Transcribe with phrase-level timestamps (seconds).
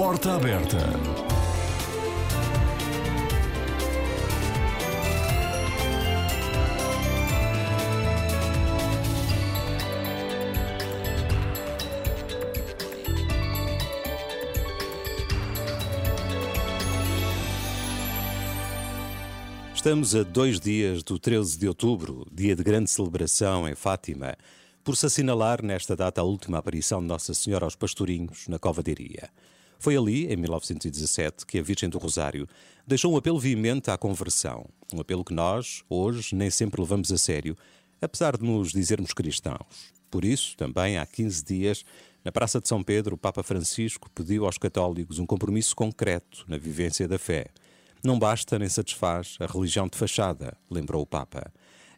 [0.00, 0.78] Porta Aberta.
[19.74, 24.34] Estamos a dois dias do 13 de outubro, dia de grande celebração em Fátima,
[24.82, 28.82] por se assinalar nesta data a última aparição de Nossa Senhora aos pastorinhos na Cova
[28.82, 29.28] de Iria.
[29.80, 32.46] Foi ali, em 1917, que a Virgem do Rosário
[32.86, 37.16] deixou um apelo veemente à conversão, um apelo que nós, hoje, nem sempre levamos a
[37.16, 37.56] sério,
[37.98, 39.94] apesar de nos dizermos cristãos.
[40.10, 41.84] Por isso, também há 15 dias,
[42.22, 46.58] na Praça de São Pedro, o Papa Francisco pediu aos católicos um compromisso concreto na
[46.58, 47.46] vivência da fé.
[48.04, 51.50] Não basta nem satisfaz a religião de fachada, lembrou o Papa.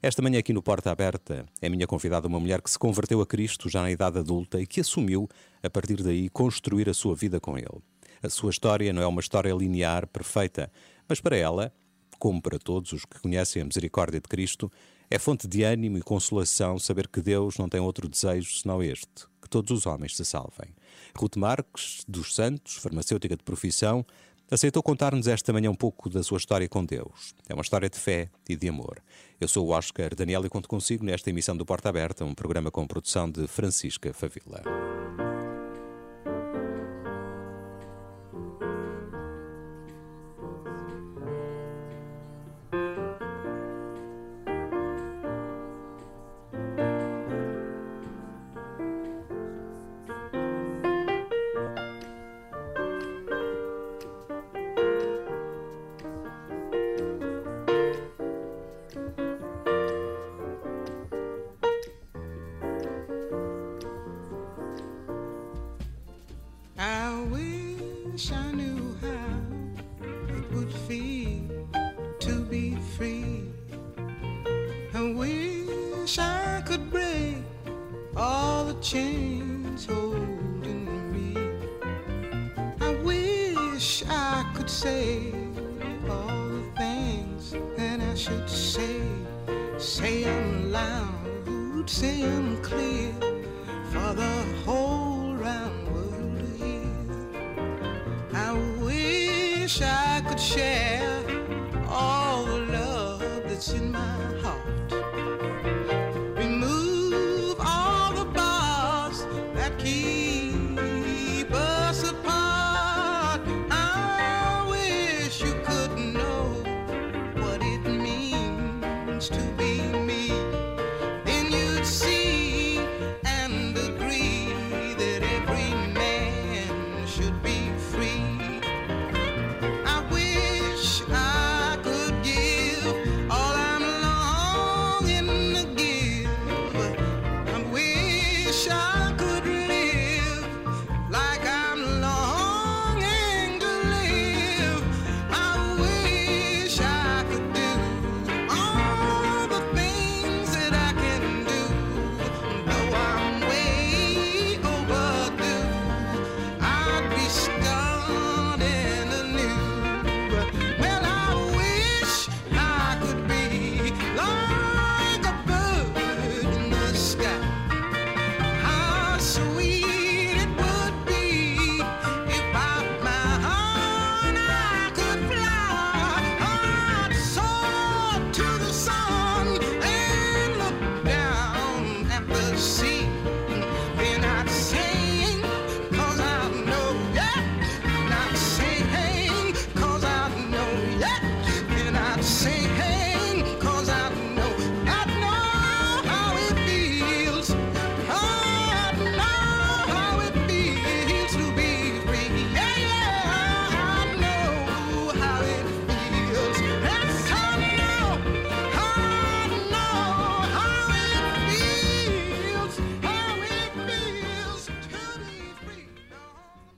[0.04, 3.26] Esta manhã aqui no Porta Aberta é minha convidada uma mulher que se converteu a
[3.26, 5.28] Cristo já na idade adulta e que assumiu,
[5.62, 7.80] a partir daí, construir a sua vida com ele.
[8.20, 10.72] A sua história não é uma história linear, perfeita,
[11.08, 11.72] mas para ela,
[12.18, 14.72] como para todos os que conhecem a misericórdia de Cristo,
[15.08, 19.28] é fonte de ânimo e consolação saber que Deus não tem outro desejo senão este,
[19.40, 20.74] que todos os homens se salvem.
[21.16, 24.04] Ruth Marques, dos Santos, farmacêutica de profissão,
[24.52, 27.34] aceitou contar-nos esta manhã um pouco da sua história com Deus.
[27.48, 29.02] É uma história de fé e de amor.
[29.40, 32.70] Eu sou o Oscar Daniel e conto consigo nesta emissão do Porta Aberta, um programa
[32.70, 34.62] com produção de Francisca Favila.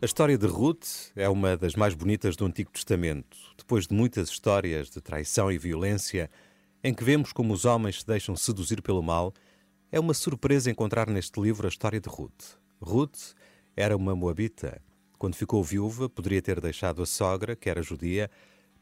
[0.04, 0.86] A história de Ruth
[1.16, 5.56] é uma das mais bonitas do Antigo Testamento, depois de muitas histórias de traição e
[5.56, 6.30] violência,
[6.82, 9.32] em que vemos como os homens se deixam seduzir pelo mal,
[9.90, 12.58] é uma surpresa encontrar neste livro a história de Ruth.
[12.82, 13.32] Ruth
[13.74, 14.78] era uma moabita.
[15.16, 18.30] Quando ficou viúva, poderia ter deixado a sogra, que era judia,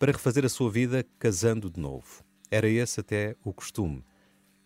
[0.01, 2.25] para refazer a sua vida casando de novo.
[2.51, 4.05] Era esse até o costume.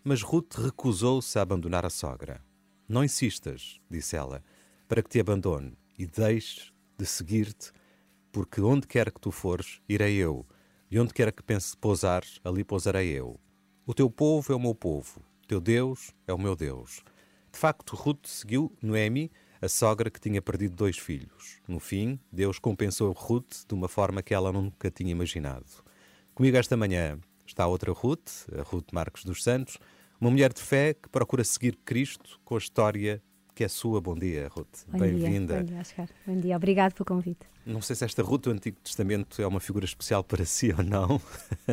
[0.03, 2.43] Mas Ruth recusou-se a abandonar a sogra.
[2.89, 4.43] Não insistas, disse ela,
[4.87, 7.71] para que te abandone e deixes de seguir-te,
[8.31, 10.45] porque onde quer que tu fores, irei eu,
[10.89, 13.39] e onde quer que penses pousar, ali pousarei eu.
[13.85, 17.03] O teu povo é o meu povo, o teu Deus é o meu Deus.
[17.51, 21.59] De facto, Ruth seguiu Noemi, a sogra que tinha perdido dois filhos.
[21.67, 25.65] No fim, Deus compensou Ruth de uma forma que ela nunca tinha imaginado.
[26.35, 29.77] Comigo esta manhã está outra Ruth, a Ruth Marcos dos Santos,
[30.19, 33.21] uma mulher de fé que procura seguir Cristo com a história
[33.57, 33.99] que é sua.
[33.99, 34.85] Bom dia, Ruth.
[34.87, 35.57] Bem-vinda.
[35.57, 36.07] Bom dia, Oscar.
[36.27, 37.47] Bom dia, obrigado pelo convite.
[37.65, 40.83] Não sei se esta Ruth do Antigo Testamento é uma figura especial para si ou
[40.83, 41.19] não.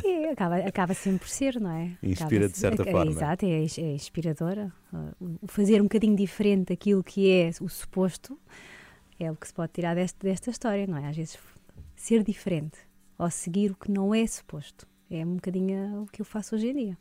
[0.03, 1.91] É, acaba, acaba sempre por ser, não é?
[2.03, 3.11] Inspira de certa é, forma.
[3.11, 4.73] Exato, é, é inspiradora.
[4.91, 8.39] Uh, fazer um bocadinho diferente daquilo que é o suposto
[9.21, 11.09] é o que se pode tirar deste, desta história, não é?
[11.09, 11.39] Às vezes
[11.95, 12.79] ser diferente
[13.19, 14.87] ou seguir o que não é suposto.
[15.11, 16.99] É um bocadinho o que eu faço hoje em dia.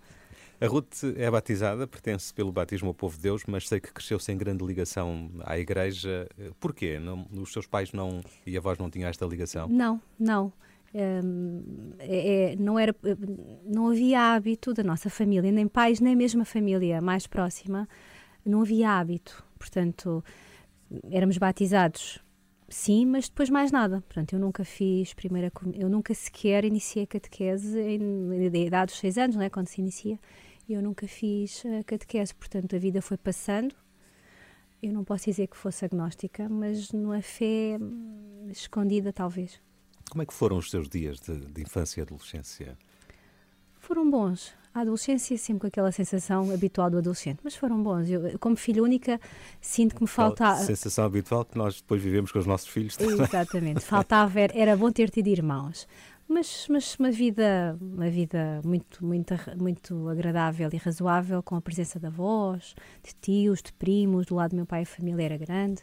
[0.62, 4.18] A Ruth é batizada, pertence pelo batismo ao povo de Deus, mas sei que cresceu
[4.18, 6.30] sem grande ligação à igreja.
[6.60, 7.00] Porquê?
[7.00, 9.68] Não, os seus pais não e avós não tinham esta ligação?
[9.68, 10.54] Não, não.
[10.94, 12.96] Um, é, é, não, era,
[13.66, 17.90] não havia hábito da nossa família, nem pais, nem mesmo a família mais próxima,
[18.46, 19.44] não havia hábito.
[19.58, 20.24] Portanto,
[21.10, 22.23] éramos batizados,
[22.74, 24.02] sim, mas depois mais nada.
[24.02, 29.00] Portanto, eu nunca fiz primeira eu nunca sequer iniciei a catequese em, na idade dos
[29.00, 29.50] seis anos, não é?
[29.50, 30.20] Quando se inicia
[30.70, 33.76] eu nunca fiz a catequese, portanto a vida foi passando.
[34.82, 39.62] Eu não posso dizer que fosse agnóstica, mas numa fé hum, escondida, talvez.
[40.10, 42.78] Como é que foram os seus dias de, de infância e adolescência?
[43.80, 44.54] Foram bons.
[44.74, 48.10] A adolescência sempre com aquela sensação habitual do adolescente, mas foram bons.
[48.10, 49.20] Eu, como filha única,
[49.62, 50.56] sinto que me falta.
[50.56, 53.22] Sensação habitual que nós depois vivemos com os nossos filhos também.
[53.22, 53.82] Exatamente.
[53.86, 55.88] Faltava, era bom ter tido irmãos
[56.28, 62.00] mas, mas uma vida, uma vida muito, muito, muito agradável e razoável, com a presença
[62.00, 65.82] de avós, de tios, de primos, do lado do meu pai a família era grande.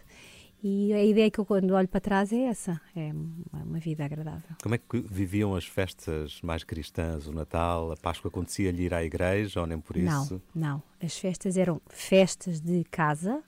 [0.62, 3.12] E a ideia que eu, quando olho para trás, é essa: é
[3.52, 4.56] uma vida agradável.
[4.62, 7.26] Como é que viviam as festas mais cristãs?
[7.26, 10.42] O Natal, a Páscoa, acontecia-lhe ir à igreja ou nem por isso?
[10.54, 10.82] Não, não.
[11.02, 13.42] As festas eram festas de casa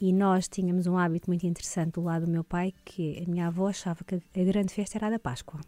[0.00, 3.46] e nós tínhamos um hábito muito interessante do lado do meu pai, que a minha
[3.46, 5.60] avó achava que a grande festa era a da Páscoa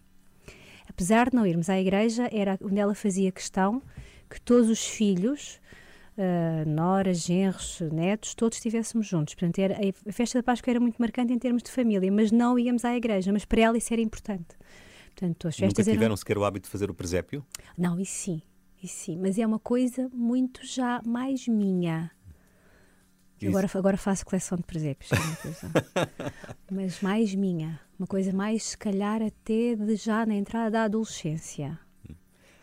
[0.89, 3.83] apesar de não irmos à igreja, era onde ela fazia questão
[4.29, 5.61] que todos os filhos,
[6.19, 9.35] uh, noras, genros, netos, todos estivéssemos juntos.
[9.35, 12.59] Portanto, era, a festa da Páscoa era muito marcante em termos de família, mas não
[12.59, 14.57] íamos à igreja, mas para ela isso era importante.
[15.15, 16.17] Portanto, as festas Nunca tiveram eram...
[16.17, 17.45] sequer o hábito de fazer o presépio?
[17.77, 18.43] Não, isso sim,
[18.83, 22.11] isso sim, mas é uma coisa muito já mais minha.
[23.47, 25.11] Agora, agora faço coleção de presépios,
[26.71, 31.79] mas mais minha, uma coisa mais, se calhar, até de já na entrada da adolescência.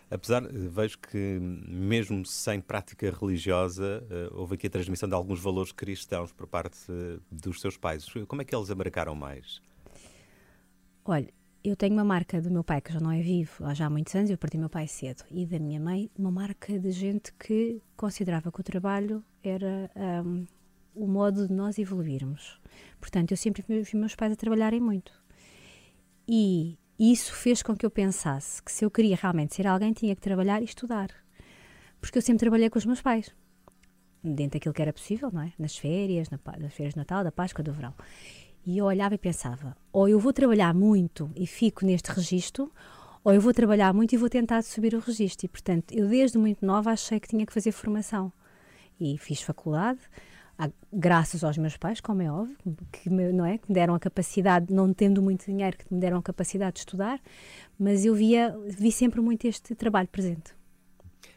[0.10, 5.72] Apesar, vejo que mesmo sem prática religiosa, uh, houve aqui a transmissão de alguns valores
[5.72, 8.06] cristãos por parte uh, dos seus pais.
[8.28, 9.62] Como é que eles a marcaram mais?
[11.04, 11.32] Olha,
[11.64, 14.14] eu tenho uma marca do meu pai, que já não é vivo há já muitos
[14.14, 17.82] anos, eu perdi meu pai cedo, e da minha mãe, uma marca de gente que
[17.98, 19.90] considerava que o trabalho era
[20.24, 20.46] um,
[20.94, 22.60] o modo de nós evoluirmos.
[23.00, 25.12] Portanto, eu sempre vi meus pais a trabalharem muito.
[26.28, 30.16] E isso fez com que eu pensasse que se eu queria realmente ser alguém, tinha
[30.16, 31.10] que trabalhar e estudar.
[32.00, 33.34] Porque eu sempre trabalhei com os meus pais.
[34.24, 35.54] Dentro daquilo que era possível, não é?
[35.60, 37.94] Nas férias, na, nas férias de Natal, da Páscoa, do verão.
[38.66, 42.72] E eu olhava e pensava: ou eu vou trabalhar muito e fico neste registro,
[43.24, 45.46] ou eu vou trabalhar muito e vou tentar subir o registro.
[45.46, 48.32] E, portanto, eu desde muito nova achei que tinha que fazer formação.
[49.00, 50.00] E fiz faculdade,
[50.92, 52.58] graças aos meus pais, como é óbvio,
[52.92, 56.00] que me, não é, que me deram a capacidade, não tendo muito dinheiro, que me
[56.00, 57.20] deram a capacidade de estudar,
[57.78, 60.54] mas eu via, vi sempre muito este trabalho presente.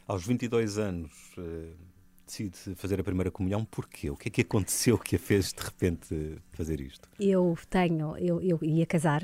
[0.07, 1.77] Aos 22 anos, uh,
[2.25, 4.11] decide fazer a primeira comunhão, porquê?
[4.11, 7.09] O que é que aconteceu que a fez de repente fazer isto?
[7.19, 9.23] Eu tenho, eu, eu ia casar,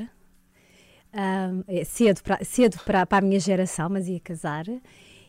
[1.14, 4.66] um, cedo, para, cedo para, para a minha geração, mas ia casar,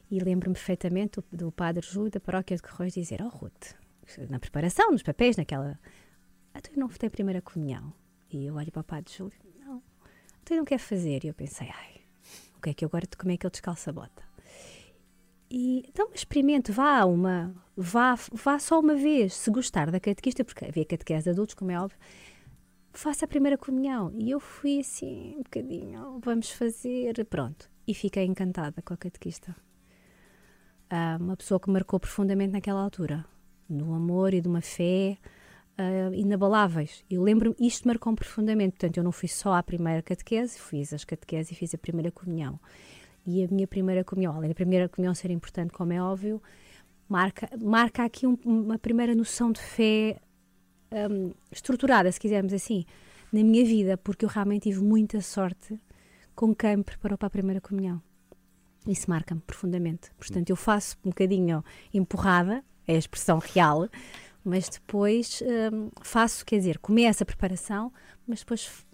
[0.09, 3.75] e lembro-me perfeitamente do, do padre Júlio da paróquia de Correios dizer, oh Ruth,
[4.29, 5.79] na preparação, nos papéis, naquela.
[6.53, 7.93] Ah, tu não votei primeira comunhão.
[8.31, 9.81] E eu olho para o padre Júlio, não,
[10.43, 11.23] tu não quer fazer.
[11.23, 12.01] E eu pensei, ai,
[12.57, 14.23] o que é que eu agora, como é que ele descalça a bota?
[15.49, 20.65] E, então, experimente, vá uma, vá, vá só uma vez, se gostar da catequista, porque
[20.65, 21.97] havia catequese de adultos, como é óbvio,
[22.91, 24.11] faça a primeira comunhão.
[24.13, 27.69] E eu fui assim, um bocadinho, vamos fazer, pronto.
[27.87, 29.55] E fiquei encantada com a catequista.
[30.89, 33.25] Ah, uma pessoa que marcou profundamente naquela altura
[33.69, 35.17] do amor e de uma fé
[35.77, 37.03] uh, inabaláveis.
[37.09, 38.71] Eu lembro-me, isto marcou-me profundamente.
[38.71, 42.11] Portanto, eu não fui só à primeira catequese, fiz as catequeses e fiz a primeira
[42.11, 42.59] comunhão.
[43.25, 46.41] E a minha primeira comunhão, além da primeira comunhão ser importante, como é óbvio,
[47.09, 50.19] marca, marca aqui um, uma primeira noção de fé
[50.91, 52.85] um, estruturada, se quisermos assim.
[53.33, 55.79] na minha vida, porque eu realmente tive muita sorte
[56.35, 58.01] com quem me preparou para a primeira comunhão.
[58.87, 60.11] Isso marca-me profundamente.
[60.17, 63.89] Portanto, eu faço um bocadinho empurrada, é a expressão real,
[64.43, 65.41] mas depois
[65.73, 67.91] hum, faço, quer dizer, começo a preparação,
[68.27, 68.85] mas depois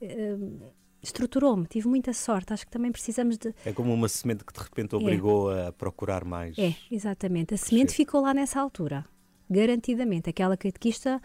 [0.00, 0.60] hum,
[1.02, 2.52] estruturou-me, tive muita sorte.
[2.52, 3.54] Acho que também precisamos de.
[3.64, 5.68] É como uma semente que de repente obrigou é.
[5.68, 6.56] a procurar mais.
[6.58, 7.54] É, exatamente.
[7.54, 9.04] A semente ficou lá nessa altura,
[9.48, 10.30] garantidamente.
[10.30, 11.20] Aquela catequista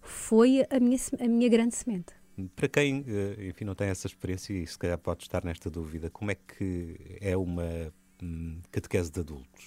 [0.00, 2.14] foi a minha, a minha grande semente.
[2.54, 6.10] Para quem, eh, enfim, não tem essa experiência e se calhar pode estar nesta dúvida,
[6.10, 7.90] como é que é uma
[8.22, 9.64] hum, catequese de adultos?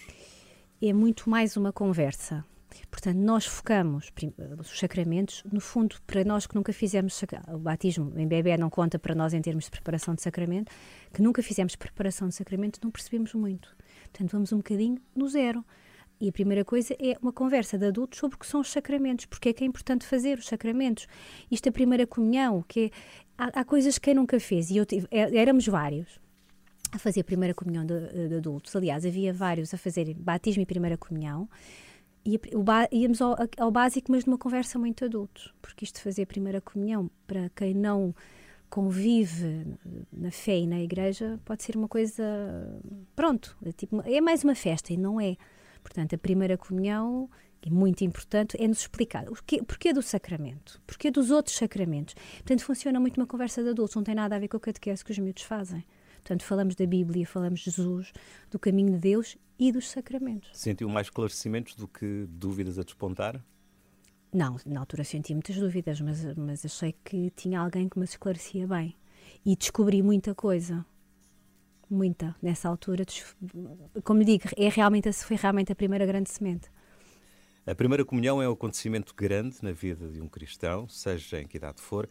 [0.81, 2.45] É muito mais uma conversa.
[2.89, 4.13] Portanto, nós focamos
[4.61, 7.21] os sacramentos, no fundo, para nós que nunca fizemos
[7.53, 10.71] o batismo em bebê não conta para nós em termos de preparação de sacramento,
[11.13, 13.75] que nunca fizemos preparação de sacramento, não percebemos muito.
[14.03, 15.65] Portanto, vamos um bocadinho no zero.
[16.21, 19.25] E a primeira coisa é uma conversa de adultos sobre o que são os sacramentos,
[19.25, 21.07] porque é que é importante fazer os sacramentos.
[21.51, 22.91] Isto é a primeira comunhão, que é,
[23.37, 26.21] há, há, coisas que quem nunca fez, e eu tive, é, éramos vários
[26.91, 28.75] a fazer a primeira comunhão de, de, adultos.
[28.75, 31.49] Aliás, havia vários a fazerem batismo e primeira comunhão.
[32.25, 36.23] E o, íamos ao, ao, básico, mas numa conversa muito adultos, porque isto de fazer
[36.23, 38.13] a primeira comunhão, para quem não
[38.69, 39.65] convive
[40.11, 42.23] na fé e na igreja, pode ser uma coisa.
[43.15, 45.37] Pronto, é, tipo, é mais uma festa e não é.
[45.81, 47.29] Portanto, a primeira comunhão,
[47.65, 52.15] é muito importante, é nos explicar o que, porquê do sacramento, porquê dos outros sacramentos.
[52.33, 55.03] Portanto, funciona muito uma conversa de adultos, não tem nada a ver com o catequese
[55.03, 55.83] que os miúdos fazem.
[56.19, 58.11] Portanto, falamos da Bíblia, falamos de Jesus,
[58.49, 60.49] do caminho de Deus e dos sacramentos.
[60.53, 63.43] Sentiu mais esclarecimentos do que dúvidas a despontar?
[64.31, 68.67] Não, na altura senti muitas dúvidas, mas, mas achei que tinha alguém que me esclarecia
[68.67, 68.95] bem.
[69.45, 70.85] E descobri muita coisa
[71.89, 73.03] muita nessa altura.
[74.03, 76.69] Como lhe digo, é realmente, foi realmente a primeira grande semente.
[77.65, 81.57] A primeira comunhão é um acontecimento grande na vida de um cristão, seja em que
[81.57, 82.07] idade for,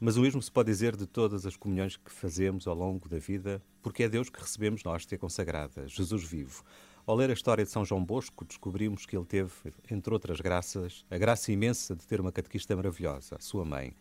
[0.00, 3.18] mas o mesmo se pode dizer de todas as comunhões que fazemos ao longo da
[3.18, 6.62] vida, porque é Deus que recebemos nós ter consagrada, Jesus vivo.
[7.06, 9.52] Ao ler a história de São João Bosco, descobrimos que ele teve,
[9.90, 13.94] entre outras graças, a graça imensa de ter uma catequista maravilhosa, sua mãe,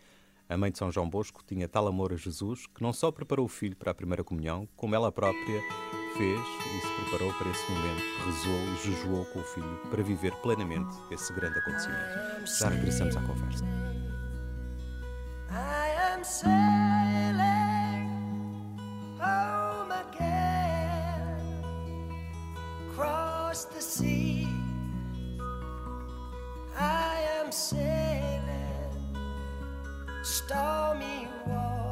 [0.49, 3.45] a mãe de São João Bosco tinha tal amor a Jesus que não só preparou
[3.45, 5.61] o filho para a primeira comunhão, como ela própria
[6.15, 10.31] fez e se preparou para esse momento, rezou e jejuou com o filho para viver
[10.41, 12.45] plenamente esse grande acontecimento.
[12.59, 13.82] Já regressamos à conversa.
[15.55, 18.09] I am sailing
[19.19, 21.63] home again,
[23.65, 24.47] the sea.
[26.75, 28.41] I am sailing.
[30.23, 31.82] stormy waters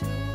[0.00, 0.29] soon.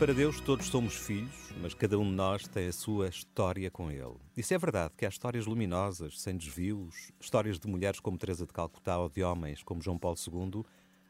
[0.00, 3.90] Para Deus, todos somos filhos, mas cada um de nós tem a sua história com
[3.90, 4.16] Ele.
[4.34, 8.52] Isso é verdade, que há histórias luminosas, sem desvios, histórias de mulheres como Teresa de
[8.54, 10.64] Calcutá ou de homens como João Paulo II.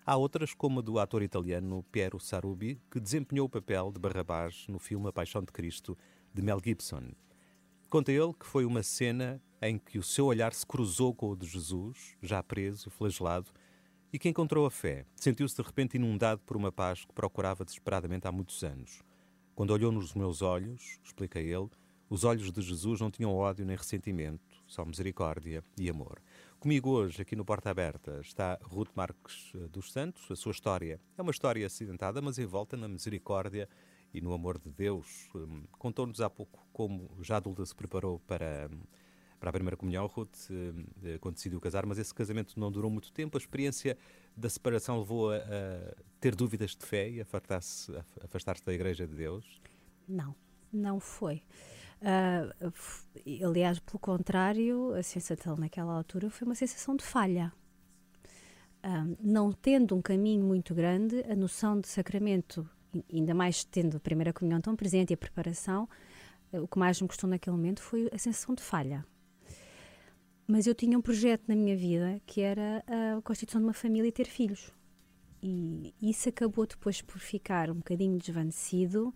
[0.05, 4.67] Há outras, como a do ator italiano Piero Sarubi, que desempenhou o papel de Barrabás
[4.69, 5.97] no filme A Paixão de Cristo,
[6.35, 7.13] de Mel Gibson.
[7.89, 11.37] Conta ele que foi uma cena em que o seu olhar se cruzou com o
[11.37, 13.53] de Jesus, já preso, flagelado,
[14.13, 15.05] e que encontrou a fé.
[15.17, 19.03] Sentiu-se de repente inundado por uma paz que procurava desesperadamente há muitos anos.
[19.55, 21.69] Quando olhou nos meus olhos, explica ele,
[22.09, 26.21] os olhos de Jesus não tinham ódio nem ressentimento, só misericórdia e amor.
[26.59, 30.31] Comigo hoje, aqui no Porta Aberta, está Ruth Marques eh, dos Santos.
[30.31, 33.69] A sua história é uma história acidentada, mas envolta na misericórdia
[34.13, 35.29] e no amor de Deus.
[35.35, 38.81] Hum, contou-nos há pouco como já adulta se preparou para hum,
[39.41, 40.51] para a primeira comunhão, Ruth,
[41.03, 43.39] eh, quando decidiu casar, mas esse casamento não durou muito tempo.
[43.39, 43.97] A experiência
[44.37, 47.91] da separação levou a, a ter dúvidas de fé e afastar-se
[48.23, 49.61] afastar da Igreja de Deus?
[50.07, 50.37] Não,
[50.71, 51.43] não foi.
[52.03, 52.73] Uh,
[53.45, 57.51] aliás, pelo contrário, a sensação naquela altura foi uma sensação de falha.
[58.85, 62.69] Uh, não tendo um caminho muito grande, a noção de sacramento,
[63.11, 65.89] ainda mais tendo a primeira comunhão tão presente e a preparação,
[66.53, 69.05] o que mais me custou naquele momento foi a sensação de falha.
[70.51, 74.09] Mas eu tinha um projeto na minha vida que era a constituição de uma família
[74.09, 74.73] e ter filhos.
[75.41, 79.15] E isso acabou depois por ficar um bocadinho desvanecido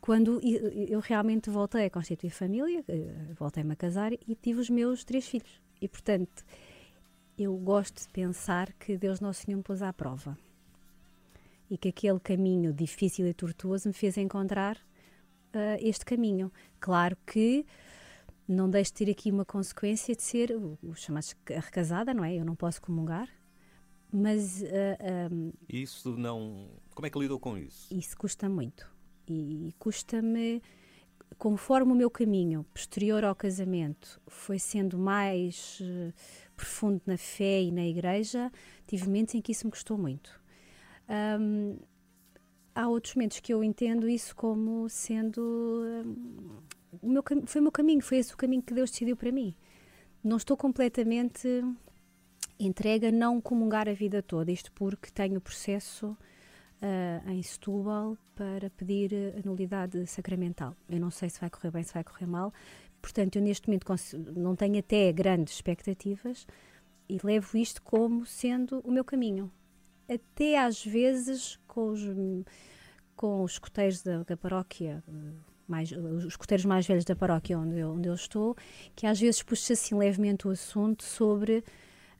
[0.00, 5.04] quando eu realmente voltei a constituir família, eh, voltei-me a casar e tive os meus
[5.04, 5.60] três filhos.
[5.82, 6.42] E, portanto,
[7.36, 10.38] eu gosto de pensar que Deus Nosso Senhor me pôs à prova.
[11.70, 16.50] E que aquele caminho difícil e tortuoso me fez encontrar uh, este caminho.
[16.80, 17.66] Claro que
[18.50, 22.34] não deixe de ter aqui uma consequência de ser o, o chamado recasada, não é?
[22.34, 23.28] Eu não posso comungar,
[24.12, 24.60] mas...
[24.62, 26.68] Uh, um, isso não...
[26.94, 27.94] Como é que lidou com isso?
[27.94, 28.90] Isso custa muito.
[29.28, 30.60] E custa-me,
[31.38, 36.12] conforme o meu caminho posterior ao casamento foi sendo mais uh,
[36.56, 38.50] profundo na fé e na igreja,
[38.86, 40.40] tive momentos em que isso me custou muito.
[41.40, 41.78] Um,
[42.74, 45.40] há outros momentos que eu entendo isso como sendo...
[46.04, 49.30] Um, o meu, foi o meu caminho, foi esse o caminho que Deus decidiu para
[49.32, 49.54] mim.
[50.22, 51.62] Não estou completamente
[52.58, 56.16] entregue a não comungar a vida toda, isto porque tenho processo
[56.82, 60.76] uh, em Setúbal para pedir a nulidade sacramental.
[60.88, 62.52] Eu não sei se vai correr bem, se vai correr mal,
[63.00, 63.86] portanto, eu neste momento
[64.36, 66.46] não tenho até grandes expectativas
[67.08, 69.50] e levo isto como sendo o meu caminho.
[70.08, 72.00] Até às vezes com os,
[73.16, 75.02] com os escoteiros da, da paróquia
[75.70, 78.56] mais, os escuteiros mais velhos da paróquia onde eu, onde eu estou,
[78.94, 81.58] que às vezes puxa assim levemente o assunto sobre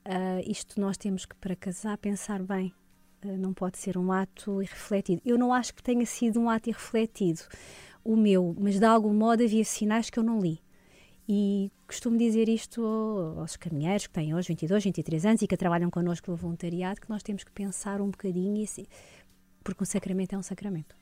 [0.05, 2.73] uh, isto nós temos que, para casar, pensar bem.
[3.23, 5.21] Uh, não pode ser um ato irrefletido.
[5.25, 7.41] Eu não acho que tenha sido um ato irrefletido
[8.03, 10.59] o meu, mas de algum modo havia sinais que eu não li.
[11.27, 12.83] E costumo dizer isto
[13.37, 17.09] aos caminheiros que têm hoje 22, 23 anos e que trabalham connosco no voluntariado, que
[17.09, 18.85] nós temos que pensar um bocadinho, assim,
[19.63, 21.00] porque um sacramento é um sacramento.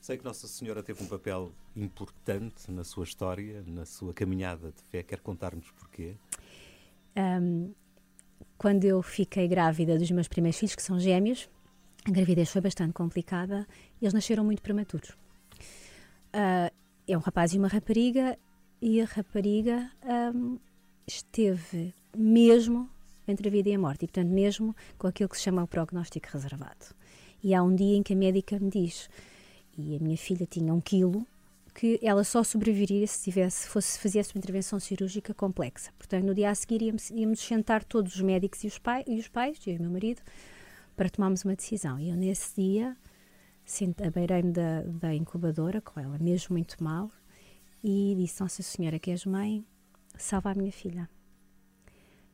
[0.00, 4.82] Sei que Nossa Senhora teve um papel importante na sua história, na sua caminhada de
[4.90, 5.02] fé.
[5.02, 6.14] Quer contar-nos porquê?
[7.16, 7.72] Um,
[8.56, 11.48] quando eu fiquei grávida dos meus primeiros filhos, que são gêmeos,
[12.06, 13.66] a gravidez foi bastante complicada.
[14.00, 15.10] Eles nasceram muito prematuros.
[16.30, 16.72] Uh,
[17.06, 18.38] é um rapaz e uma rapariga,
[18.80, 19.90] e a rapariga
[20.34, 20.58] um,
[21.06, 22.88] esteve mesmo
[23.26, 25.66] entre a vida e a morte, e portanto, mesmo com aquilo que se chama o
[25.66, 26.94] prognóstico reservado.
[27.42, 29.08] E há um dia em que a médica me diz:
[29.78, 31.26] e a minha filha tinha um quilo,
[31.74, 35.92] que ela só sobreviveria se tivesse, fosse, fizesse uma intervenção cirúrgica complexa.
[35.96, 39.18] Portanto, no dia a seguir íamos, íamos sentar todos os médicos e os, pai, e
[39.18, 40.20] os pais, eu e o meu marido,
[40.96, 41.98] para tomarmos uma decisão.
[42.00, 42.96] E eu, nesse dia,
[44.12, 47.12] beirei-me da, da incubadora, com ela mesmo muito mal,
[47.82, 49.64] e disse: Nossa Senhora, que és mãe,
[50.16, 51.08] salva a minha filha.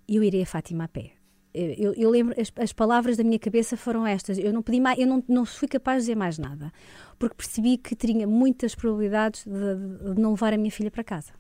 [0.09, 1.13] Eu irei a Fátima a pé
[1.55, 4.39] eu, eu lembro, as, as, palavras da minha cabeça foram estas.
[4.39, 6.73] Eu não pedi mais, eu não, não fui capaz de dizer mais nada,
[7.17, 11.33] porque percebi que tinha muitas probabilidades de, de não levar a minha filha para casa.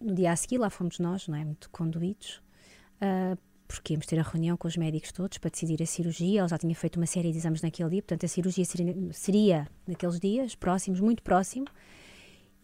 [0.00, 1.44] No dia a seguir, lá fomos nós, não é?
[1.44, 2.42] Muito conduídos,
[2.96, 6.40] uh, porque íamos ter a reunião com os médicos todos para decidir a cirurgia.
[6.40, 9.68] Ela já tinha feito uma série de exames naquele dia, portanto, a cirurgia seria, seria
[9.86, 11.66] naqueles dias, próximos, muito próximo.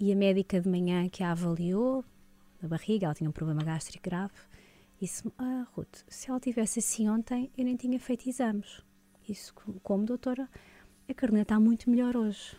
[0.01, 2.03] E a médica de manhã que a avaliou,
[2.61, 4.33] na barriga, ela tinha um problema gástrico grave
[5.03, 8.85] Disse-me, ah, Ruth, se ela tivesse assim ontem, eu nem tinha feito exames.
[9.29, 10.49] Isso, como doutora,
[11.09, 12.57] a Carolina está muito melhor hoje.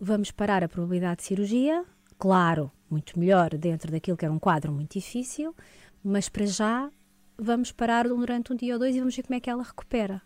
[0.00, 1.84] Vamos parar a probabilidade de cirurgia,
[2.18, 5.54] claro, muito melhor dentro daquilo que era um quadro muito difícil,
[6.02, 6.90] mas para já
[7.36, 10.22] vamos parar durante um dia ou dois e vamos ver como é que ela recupera.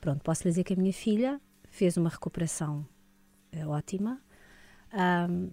[0.00, 2.86] Pronto, posso lhe dizer que a minha filha fez uma recuperação
[3.56, 4.22] uh, ótima.
[4.94, 5.50] Um,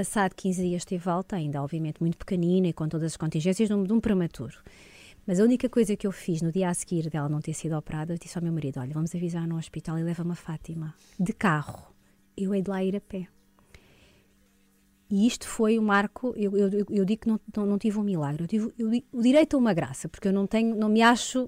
[0.00, 3.74] passado 15 dias teve alta, ainda obviamente muito pequenina e com todas as contingências de
[3.74, 4.56] um, de um prematuro.
[5.26, 7.76] Mas a única coisa que eu fiz no dia a seguir dela não ter sido
[7.76, 10.94] operada, eu disse ao meu marido: Olha, vamos avisar no hospital e leva-me a Fátima,
[11.18, 11.94] de carro.
[12.34, 13.28] Eu hei de lá ir a pé.
[15.10, 16.32] E isto foi o um marco.
[16.34, 19.20] Eu, eu, eu, digo que não, não, não, tive um milagre, eu tive eu, o
[19.20, 21.46] direito a uma graça, porque eu não tenho, não me acho,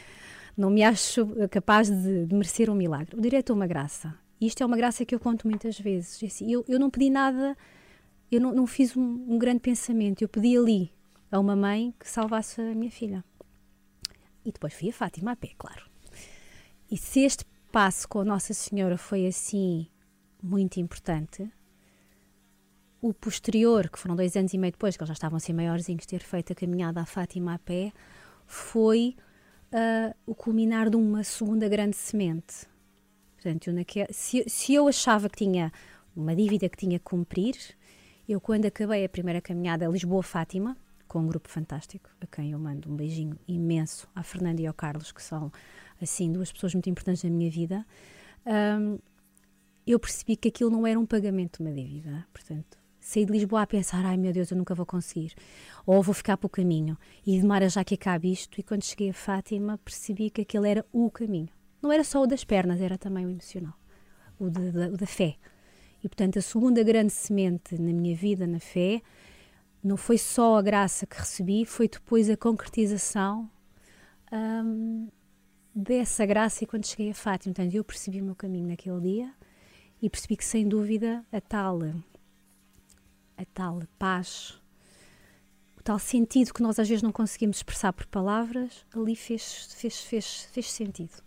[0.56, 3.14] não me acho capaz de, de merecer um milagre.
[3.18, 4.14] O direito a uma graça.
[4.40, 6.22] E isto é uma graça que eu conto muitas vezes.
[6.24, 7.54] Assim, eu, eu não pedi nada,
[8.32, 10.92] eu não, não fiz um, um grande pensamento, eu pedi ali,
[11.30, 13.22] a uma mãe que salvasse a minha filha.
[14.44, 15.84] E depois fui a Fátima a pé, claro.
[16.90, 19.86] E se este passo com a Nossa Senhora foi assim
[20.42, 21.48] muito importante,
[23.00, 26.06] o posterior, que foram dois anos e meio depois, que eles já estavam assim maiorzinhos,
[26.06, 27.92] ter feito a caminhada à Fátima a pé,
[28.46, 29.16] foi
[29.72, 32.66] uh, o culminar de uma segunda grande semente.
[33.34, 35.72] Portanto, eu se, se eu achava que tinha
[36.14, 37.56] uma dívida que tinha que cumprir,
[38.28, 40.76] eu quando acabei a primeira caminhada Lisboa-Fátima,
[41.08, 44.72] com um grupo fantástico, a quem eu mando um beijinho imenso, à Fernanda e ao
[44.72, 45.52] Carlos, que são,
[46.00, 47.86] assim, duas pessoas muito importantes na minha vida,
[48.80, 48.98] um,
[49.86, 52.26] eu percebi que aquilo não era um pagamento de uma dívida.
[52.32, 55.34] Portanto, saí de Lisboa a pensar, ai meu Deus, eu nunca vou conseguir,
[55.84, 59.14] ou vou ficar pelo caminho, e demora já que acabe isto, e quando cheguei a
[59.14, 61.50] Fátima percebi que aquele era o caminho.
[61.82, 63.74] Não era só o das pernas, era também o emocional,
[64.38, 65.36] o, de, de, o da fé.
[66.02, 69.00] E portanto, a segunda grande semente na minha vida, na fé,
[69.82, 73.50] não foi só a graça que recebi, foi depois a concretização
[74.32, 75.08] um,
[75.74, 77.54] dessa graça e quando cheguei a Fátima.
[77.54, 79.32] Portanto, eu percebi o meu caminho naquele dia
[80.00, 81.80] e percebi que, sem dúvida, a tal,
[83.36, 84.60] a tal paz,
[85.76, 90.00] o tal sentido que nós às vezes não conseguimos expressar por palavras, ali fez, fez,
[90.00, 91.22] fez, fez sentido.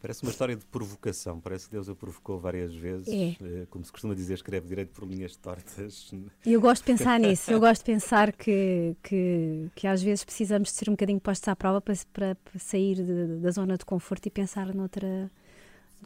[0.00, 1.40] Parece uma história de provocação.
[1.40, 3.08] Parece que Deus a provocou várias vezes.
[3.08, 3.36] É.
[3.44, 6.12] Eh, como se costuma dizer, escreve direito por linhas tortas.
[6.46, 7.50] Eu gosto de pensar nisso.
[7.50, 11.48] Eu gosto de pensar que, que, que às vezes precisamos de ser um bocadinho postos
[11.48, 15.30] à prova para, para, para sair de, da zona de conforto e pensar noutra.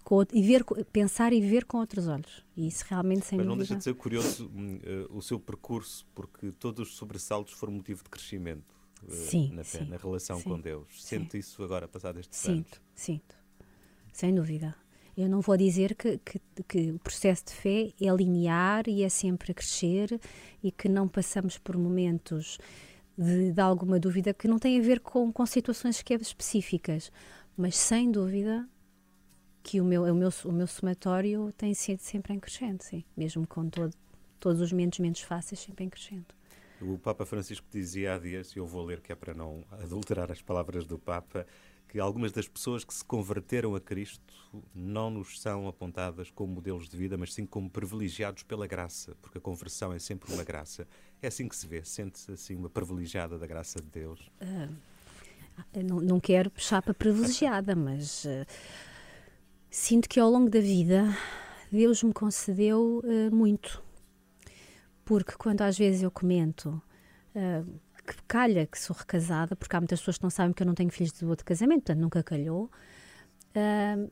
[0.05, 2.43] Com, e ver, pensar e ver com outros olhos.
[2.57, 6.51] E isso realmente sem Mas não deixa de ser curioso uh, o seu percurso, porque
[6.53, 10.59] todos os sobressaltos foram motivo de crescimento uh, sim, na, sim, na relação sim, com
[10.59, 10.87] Deus.
[11.05, 12.69] Sente isso agora, passado estes sinto, anos?
[12.69, 13.42] Sinto, sinto
[14.13, 14.75] sem dúvida.
[15.17, 19.09] Eu não vou dizer que, que, que, o processo de fé é linear e é
[19.09, 20.19] sempre a crescer
[20.63, 22.59] e que não passamos por momentos
[23.17, 27.13] de, de alguma dúvida que não tem a ver com, com situações que é específicas,
[27.57, 28.67] mas sem dúvida
[29.63, 33.47] que o meu, o meu, o meu somatório tem sido sempre em crescente, sim, mesmo
[33.47, 33.95] com todo,
[34.41, 36.35] todos os momentos menos fáceis, sempre em crescente.
[36.81, 40.33] O Papa Francisco dizia há dias, e eu vou ler que é para não adulterar
[40.33, 41.47] as palavras do Papa,
[41.93, 44.35] que algumas das pessoas que se converteram a Cristo
[44.75, 49.37] não nos são apontadas como modelos de vida, mas sim como privilegiados pela graça, porque
[49.37, 50.89] a conversão é sempre uma graça.
[51.21, 54.21] É assim que se vê, sente-se assim uma privilegiada da graça de Deus?
[54.41, 54.75] Uh,
[55.85, 58.47] não, não, quero puxar para privilegiada, mas uh,
[59.71, 61.15] sinto que ao longo da vida
[61.71, 63.83] Deus me concedeu uh, muito.
[65.05, 66.81] Porque quando às vezes eu comento
[68.07, 70.75] que calha que sou recasada, porque há muitas pessoas que não sabem que eu não
[70.75, 72.71] tenho filhos de outro casamento, portanto nunca calhou.
[73.55, 74.11] Uh,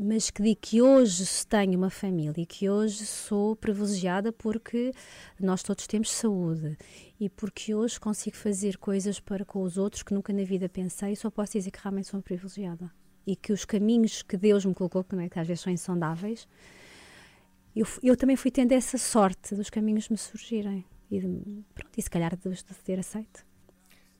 [0.00, 4.92] mas que digo que hoje tenho uma família e que hoje sou privilegiada porque
[5.40, 6.78] nós todos temos saúde
[7.18, 11.16] e porque hoje consigo fazer coisas para com os outros que nunca na vida pensei,
[11.16, 12.90] só posso dizer que realmente sou privilegiada.
[13.26, 16.48] E que os caminhos que Deus me colocou, que, é, que às vezes são insondáveis,
[17.74, 22.10] eu, eu também fui tendo essa sorte dos caminhos me surgirem e, pronto, e se
[22.10, 23.46] calhar de, de ter aceito.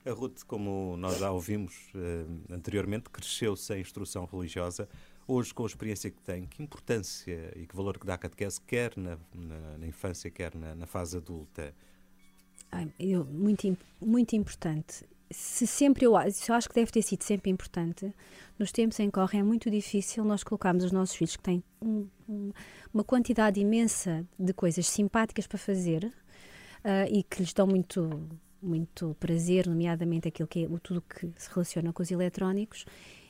[0.05, 4.88] A Ruth, como nós já ouvimos uh, anteriormente, cresceu sem instrução religiosa.
[5.27, 8.59] Hoje, com a experiência que tem, que importância e que valor que dá a catequese,
[8.62, 11.74] quer na, na, na infância, quer na, na fase adulta?
[12.72, 15.05] Ai, eu, muito, muito importante.
[15.31, 18.11] Se sempre eu, eu acho que deve ter sido sempre importante.
[18.59, 21.62] Nos tempos em que correm é muito difícil nós colocarmos os nossos filhos que têm
[21.83, 22.53] um, um,
[22.94, 26.11] uma quantidade imensa de coisas simpáticas para fazer
[26.84, 28.28] uh, e que lhes dão muito,
[28.60, 32.84] muito prazer, nomeadamente aquilo que é tudo que se relaciona com os eletrónicos,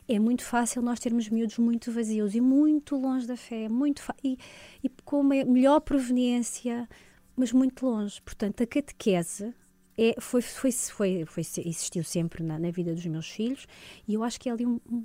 [0.08, 4.38] é muito fácil nós termos miúdos muito vazios e muito longe da fé, muito e,
[4.82, 6.88] e com uma melhor proveniência,
[7.36, 8.20] mas muito longe.
[8.22, 9.54] Portanto, a catequese
[9.98, 13.66] é, foi, foi, foi, foi, existiu sempre na, na, vida dos meus filhos
[14.06, 15.04] e eu acho que é ali um, um,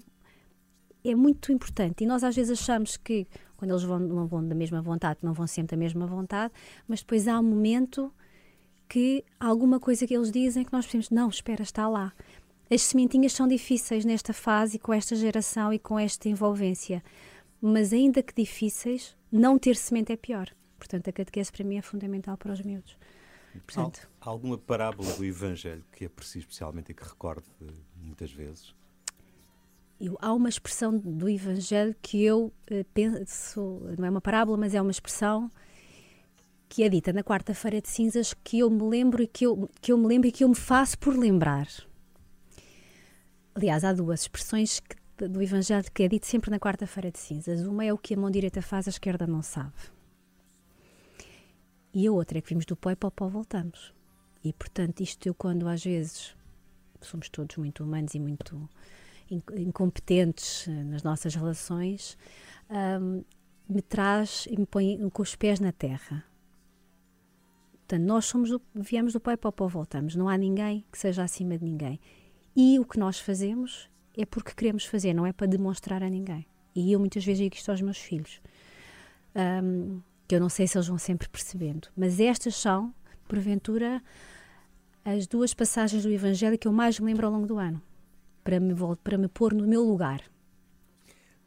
[1.03, 2.03] é muito importante.
[2.03, 3.27] E nós às vezes achamos que
[3.58, 6.53] quando eles vão, não vão da mesma vontade, não vão sempre da mesma vontade,
[6.88, 8.13] mas depois há um momento
[8.88, 12.13] que alguma coisa que eles dizem que nós pensamos, não, espera, está lá.
[12.69, 17.04] as sementinhas são difíceis nesta fase, com esta geração e com esta envolvência.
[17.62, 20.50] Mas ainda que difíceis, não ter semente é pior.
[20.78, 22.98] Portanto, a catequese para mim é fundamental para os miúdos.
[23.65, 27.46] Portanto, Há alguma parábola do Evangelho que aprecie especialmente e que recorde
[27.96, 28.76] muitas vezes?
[30.00, 34.74] Eu, há uma expressão do Evangelho que eu uh, penso, não é uma parábola, mas
[34.74, 35.52] é uma expressão
[36.74, 39.92] que é dita na quarta-feira de cinzas que eu me lembro e que eu, que
[39.92, 41.68] eu me lembro e que eu me faço por lembrar.
[43.54, 47.62] Aliás, há duas expressões que, do Evangelho que é dito sempre na quarta-feira de cinzas.
[47.62, 49.76] Uma é o que a mão direita faz, a esquerda não sabe.
[51.94, 53.94] E a outra é que vimos do pó e para o pó voltamos.
[54.44, 56.36] E, portanto, isto eu, quando às vezes
[57.02, 58.68] somos todos muito humanos e muito
[59.30, 62.18] incompetentes eh, nas nossas relações,
[63.00, 63.24] um,
[63.70, 66.33] me traz e me põe com os pés na terra.
[67.93, 70.15] Portanto, nós somos do, viemos do e para o pó voltamos.
[70.15, 71.99] Não há ninguém que seja acima de ninguém.
[72.56, 76.43] E o que nós fazemos é porque queremos fazer, não é para demonstrar a ninguém.
[76.73, 78.41] E eu muitas vezes digo isto aos meus filhos.
[79.36, 81.88] Um, que eu não sei se eles vão sempre percebendo.
[81.95, 82.91] Mas estas são,
[83.27, 84.01] porventura,
[85.06, 87.79] as duas passagens do Evangelho que eu mais me lembro ao longo do ano,
[88.43, 90.23] para me, para me pôr no meu lugar.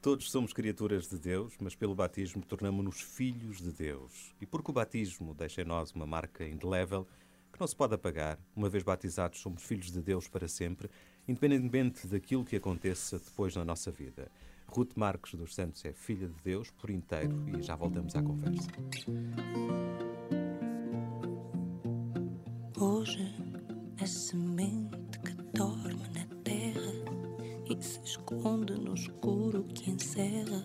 [0.07, 4.33] Todos somos criaturas de Deus, mas pelo batismo tornamos-nos filhos de Deus.
[4.41, 7.09] E porque o batismo deixa em nós uma marca indelével,
[7.53, 8.39] que não se pode apagar.
[8.55, 10.89] Uma vez batizados, somos filhos de Deus para sempre,
[11.27, 14.31] independentemente daquilo que aconteça depois na nossa vida.
[14.69, 18.69] Ruth Marques dos Santos é filha de Deus por inteiro e já voltamos à conversa.
[22.79, 23.35] Hoje
[24.01, 26.26] a semente que dorme na
[27.79, 30.65] e se esconde no escuro que encerra,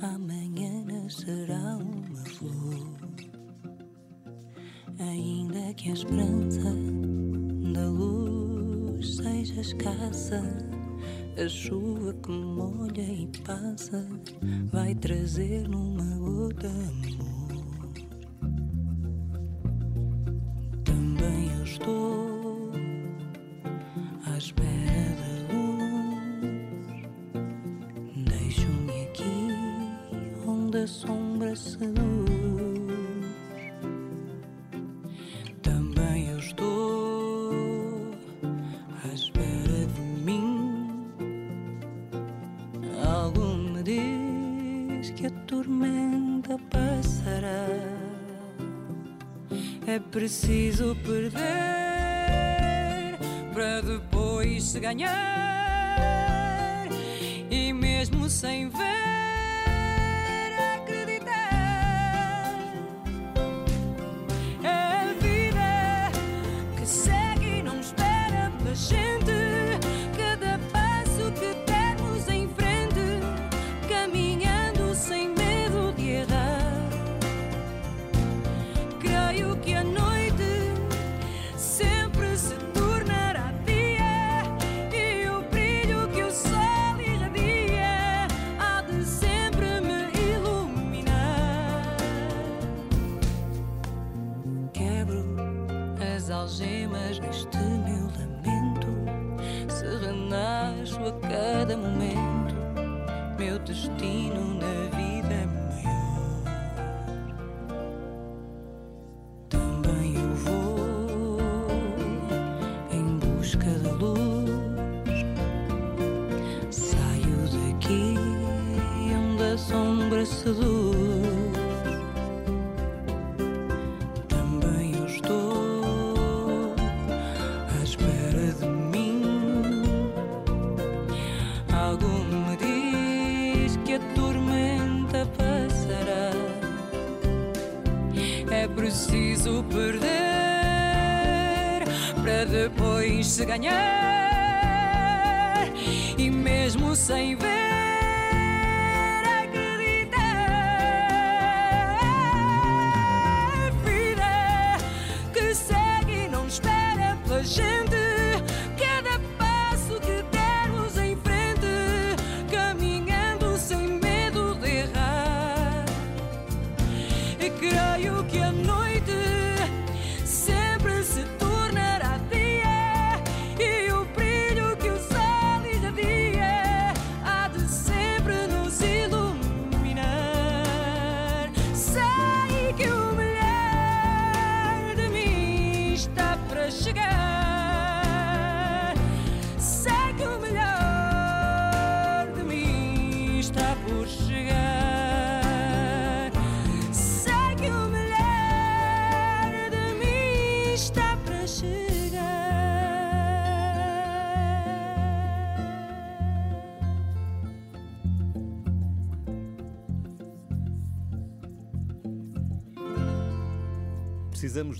[0.00, 3.02] amanhã nascerá uma flor
[5.02, 6.74] ainda que a esperança
[7.72, 10.42] da luz seja escassa.
[11.42, 14.06] A chuva que molha e passa
[14.70, 17.31] vai trazer numa gota amor.
[54.94, 55.31] Depois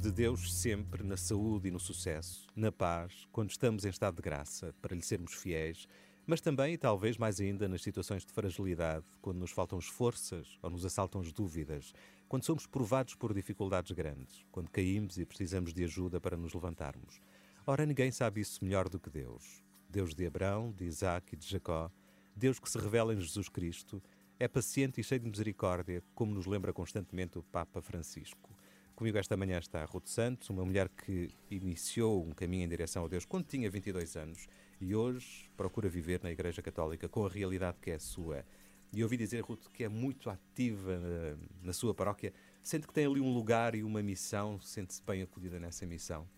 [0.00, 4.22] De Deus sempre na saúde e no sucesso, na paz, quando estamos em estado de
[4.22, 5.86] graça, para lhe sermos fiéis,
[6.26, 10.58] mas também e talvez mais ainda nas situações de fragilidade, quando nos faltam as forças
[10.62, 11.92] ou nos assaltam as dúvidas,
[12.28, 17.20] quando somos provados por dificuldades grandes, quando caímos e precisamos de ajuda para nos levantarmos.
[17.66, 19.62] Ora, ninguém sabe isso melhor do que Deus.
[19.88, 21.90] Deus de Abraão, de Isaac e de Jacó,
[22.34, 24.02] Deus que se revela em Jesus Cristo,
[24.38, 28.50] é paciente e cheio de misericórdia, como nos lembra constantemente o Papa Francisco.
[28.94, 33.04] Comigo esta manhã está a Ruth Santos, uma mulher que iniciou um caminho em direção
[33.04, 34.46] a Deus quando tinha 22 anos
[34.80, 38.44] e hoje procura viver na Igreja Católica com a realidade que é sua.
[38.92, 42.32] E ouvi dizer, Ruth, que é muito ativa na, na sua paróquia.
[42.62, 46.28] Sente que tem ali um lugar e uma missão, sente-se bem acolhida nessa missão?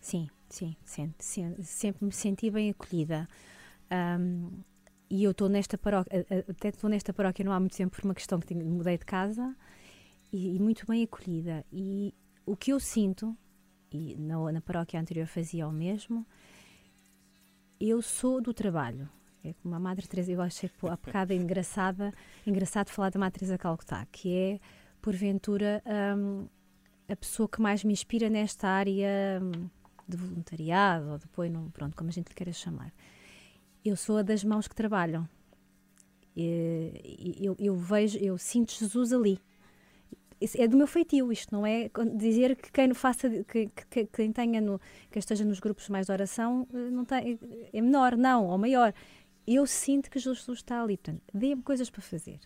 [0.00, 0.74] Sim, sim,
[1.18, 3.28] sim, sempre me senti bem acolhida.
[4.18, 4.62] Um,
[5.10, 8.14] e eu estou nesta paróquia, até estou nesta paróquia não há muito tempo por uma
[8.14, 9.54] questão que tenho, mudei de casa
[10.32, 11.64] e, muito bem acolhida.
[11.72, 12.14] E
[12.46, 13.36] o que eu sinto,
[13.92, 16.26] e na, na paróquia anterior fazia o mesmo,
[17.80, 19.08] eu sou do trabalho.
[19.42, 22.12] É como a Madre Teresa, eu achei há bocado engraçada,
[22.46, 24.60] engraçado falar da Madre Teresa Calcutá, que é,
[25.00, 25.82] porventura,
[26.16, 26.46] um,
[27.08, 29.68] a pessoa que mais me inspira nesta área hum,
[30.06, 32.92] de voluntariado, ou de apoio, pronto, como a gente lhe queira chamar.
[33.82, 35.26] Eu sou a das mãos que trabalham.
[36.36, 39.40] Eu, eu vejo, eu sinto Jesus ali
[40.56, 44.60] é do meu feitio, isto não é dizer que quem faça, que, que, quem tenha
[44.60, 47.38] no, que esteja nos grupos mais de oração eh, não tem,
[47.72, 48.94] é menor, não, ou maior.
[49.46, 52.40] Eu sinto que Jesus está ali, portanto, dê-me coisas para fazer.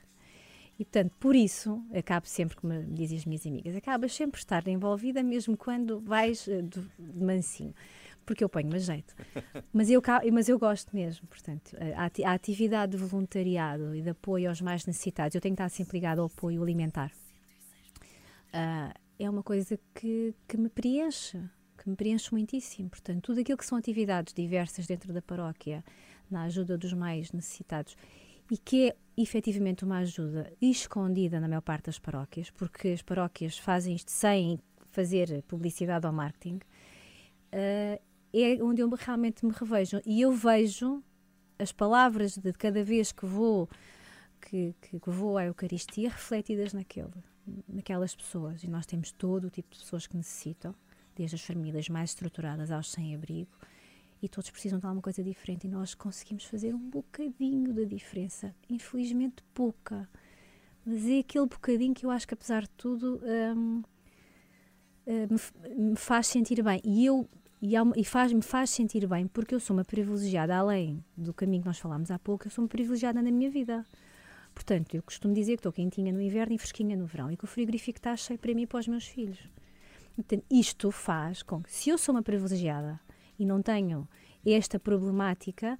[0.76, 5.22] E, portanto, por isso, acabo sempre, como dizem as minhas amigas, acabas sempre estar envolvida,
[5.22, 7.74] mesmo quando vais eh, de, mansinho,
[8.26, 9.14] porque eu ponho-me jeito.
[9.72, 10.02] Mas eu,
[10.32, 14.84] mas eu gosto mesmo, portanto, a, a atividade de voluntariado e de apoio aos mais
[14.84, 17.12] necessitados, eu tenho que estar sempre ligada ao apoio alimentar
[18.54, 21.38] uh, é uma coisa que, que me preenche,
[21.76, 22.88] que me preenche muitíssimo.
[22.88, 25.84] Portanto, tudo aquilo que são atividades diversas dentro da paróquia,
[26.30, 27.96] na ajuda dos mais necessitados,
[28.50, 33.58] e que é efetivamente uma ajuda escondida na maior parte das paróquias, porque as paróquias
[33.58, 34.58] fazem isto sem
[34.90, 36.60] fazer publicidade ou marketing,
[37.52, 38.00] uh,
[38.32, 40.00] é onde eu realmente me revejo.
[40.04, 41.02] E eu vejo
[41.58, 43.68] as palavras de cada vez que vou
[44.40, 47.12] que, que vou à Eucaristia refletidas naquele
[47.68, 48.62] naquelas pessoas.
[48.62, 50.74] E nós temos todo o tipo de pessoas que necessitam,
[51.14, 53.50] desde as famílias mais estruturadas aos sem-abrigo,
[54.22, 55.66] e todos precisam de alguma coisa diferente.
[55.66, 58.54] E nós conseguimos fazer um bocadinho da diferença.
[58.70, 60.08] Infelizmente, pouca.
[60.84, 63.82] Mas é aquele bocadinho que eu acho que, apesar de tudo, hum,
[65.06, 66.80] hum, me, me, faz sentir bem.
[66.84, 67.28] E eu.
[67.60, 71.62] E, e faz, me faz sentir bem porque eu sou uma privilegiada, além do caminho
[71.62, 73.86] que nós falámos há pouco, eu sou uma privilegiada na minha vida.
[74.54, 77.44] Portanto, eu costumo dizer que estou quentinha no inverno e fresquinha no verão e que
[77.44, 79.38] o frigorífico está cheio para mim e para os meus filhos.
[80.14, 83.00] Portanto, isto faz com que, se eu sou uma privilegiada
[83.38, 84.08] e não tenho
[84.46, 85.78] esta problemática,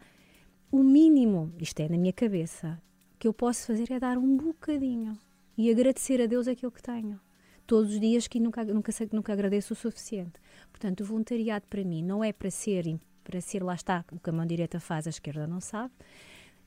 [0.72, 2.82] o mínimo, isto é na minha cabeça,
[3.18, 5.16] que eu posso fazer é dar um bocadinho
[5.56, 7.20] e agradecer a Deus aquilo que tenho.
[7.66, 10.32] Todos os dias que nunca, nunca, nunca agradeço o suficiente.
[10.70, 14.28] Portanto, o voluntariado para mim não é para ser, para ser lá está, o que
[14.28, 15.94] a mão direita faz, a esquerda não sabe,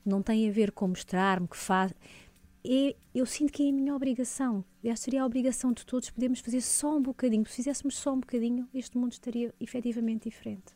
[0.04, 1.92] não tem a ver com mostrar-me que faz.
[2.64, 4.64] É, eu sinto que é a minha obrigação.
[4.82, 7.46] Esta seria a obrigação de todos podermos fazer só um bocadinho.
[7.46, 10.74] Se fizéssemos só um bocadinho, este mundo estaria efetivamente diferente.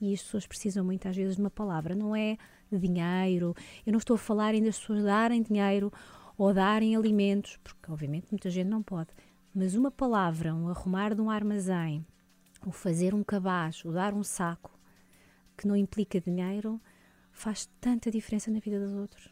[0.00, 2.36] E as pessoas precisam muitas vezes de uma palavra, não é
[2.72, 3.54] dinheiro.
[3.86, 5.92] Eu não estou a falar ainda das pessoas darem dinheiro
[6.36, 9.10] ou darem alimentos, porque obviamente muita gente não pode.
[9.54, 12.04] Mas uma palavra, um arrumar de um armazém,
[12.66, 14.76] o fazer um cabaz, o dar um saco,
[15.56, 16.80] que não implica dinheiro,
[17.34, 19.28] faz tanta diferença na vida dos outros.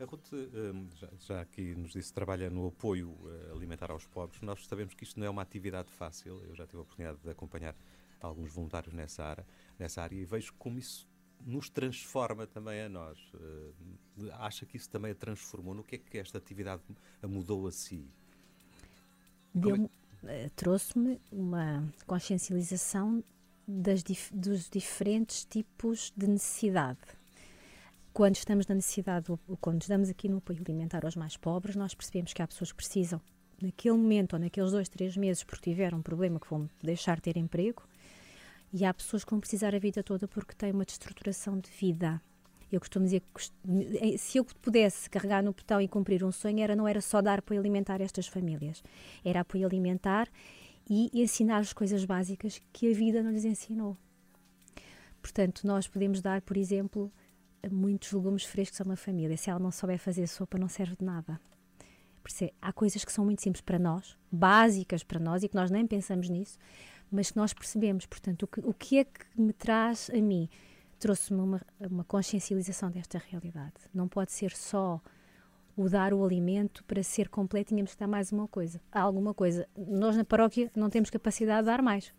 [0.00, 4.40] A Ruth hum, já, aqui nos disse trabalha no apoio eh, alimentar aos pobres.
[4.40, 6.42] Nós sabemos que isto não é uma atividade fácil.
[6.48, 7.76] Eu já tive a oportunidade de acompanhar
[8.18, 9.46] alguns voluntários nessa área,
[9.78, 11.06] nessa área e vejo como isso
[11.44, 13.18] nos transforma também a nós.
[13.34, 15.74] Eh, acha que isso também a transformou?
[15.74, 16.82] No que é que esta atividade
[17.22, 18.08] a mudou a si?
[20.24, 23.22] Eh, trouxe-me uma consciencialização
[23.70, 24.02] das,
[24.32, 26.98] dos diferentes tipos de necessidade.
[28.12, 29.26] Quando estamos na necessidade,
[29.60, 32.76] quando estamos aqui no apoio alimentar aos mais pobres, nós percebemos que há pessoas que
[32.76, 33.20] precisam,
[33.62, 37.22] naquele momento ou naqueles dois, três meses, porque tiveram um problema que vão deixar de
[37.22, 37.82] ter emprego,
[38.72, 42.20] e há pessoas que vão precisar a vida toda porque têm uma destruturação de vida.
[42.70, 43.50] Eu costumo dizer que
[44.00, 47.20] eh, se eu pudesse carregar no botão e cumprir um sonho, era, não era só
[47.20, 48.82] dar apoio alimentar a estas famílias,
[49.24, 50.28] era apoio alimentar
[50.90, 53.96] e ensinar as coisas básicas que a vida não lhes ensinou.
[55.22, 57.12] Portanto, nós podemos dar, por exemplo,
[57.70, 59.36] muitos legumes frescos a uma família.
[59.36, 61.40] Se ela não souber fazer sopa, não serve de nada.
[62.20, 65.48] Por isso é, há coisas que são muito simples para nós, básicas para nós e
[65.48, 66.58] que nós nem pensamos nisso,
[67.08, 68.04] mas que nós percebemos.
[68.04, 70.48] Portanto, o que, o que é que me traz a mim?
[70.98, 73.74] Trouxe-me uma, uma consciencialização desta realidade.
[73.94, 75.00] Não pode ser só
[75.80, 78.80] o dar o alimento para ser completo, tínhamos que dar mais uma coisa.
[78.92, 79.66] Há alguma coisa.
[79.76, 82.12] Nós na paróquia não temos capacidade de dar mais.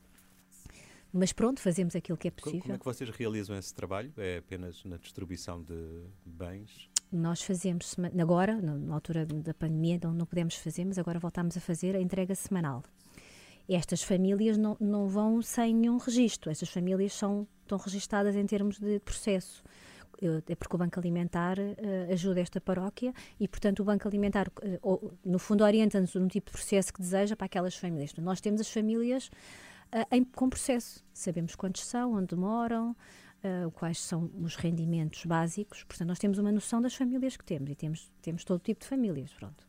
[1.14, 2.62] Mas pronto, fazemos aquilo que é possível.
[2.62, 4.14] Como é que vocês realizam esse trabalho?
[4.18, 6.90] É apenas na distribuição de bens?
[7.12, 11.58] Nós fazemos, agora, na, na altura da pandemia, não, não podemos fazer, mas agora voltamos
[11.58, 12.82] a fazer a entrega semanal.
[13.68, 18.80] Estas famílias não, não vão sem nenhum registro, estas famílias são, estão registadas em termos
[18.80, 19.62] de processo.
[20.22, 24.52] Eu- É porque o Banco Alimentar eh, ajuda esta paróquia e, portanto, o Banco Alimentar,
[24.62, 28.14] eh, ou, no fundo, orienta-nos no tipo de processo que deseja para aquelas famílias.
[28.18, 29.32] Nós temos as famílias
[29.92, 31.04] ah, em, com processo.
[31.14, 32.96] Sabemos quantos são, onde moram,
[33.44, 35.84] ah, quais são os rendimentos básicos.
[35.86, 38.88] Portanto, nós temos uma noção das famílias que temos e temos, temos todo tipo de
[38.88, 39.34] famílias.
[39.34, 39.66] Pronto.